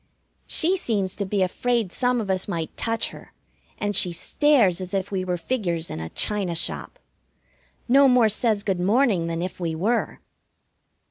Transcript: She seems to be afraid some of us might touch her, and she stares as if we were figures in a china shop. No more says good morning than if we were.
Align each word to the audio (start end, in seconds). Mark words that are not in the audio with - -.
She 0.47 0.77
seems 0.77 1.15
to 1.17 1.27
be 1.27 1.43
afraid 1.43 1.93
some 1.93 2.19
of 2.19 2.31
us 2.31 2.47
might 2.47 2.75
touch 2.75 3.09
her, 3.09 3.33
and 3.77 3.95
she 3.95 4.11
stares 4.11 4.81
as 4.81 4.95
if 4.95 5.11
we 5.11 5.23
were 5.23 5.37
figures 5.37 5.91
in 5.91 5.99
a 5.99 6.09
china 6.09 6.55
shop. 6.55 6.97
No 7.87 8.07
more 8.07 8.27
says 8.27 8.63
good 8.63 8.79
morning 8.79 9.27
than 9.27 9.43
if 9.43 9.59
we 9.59 9.75
were. 9.75 10.19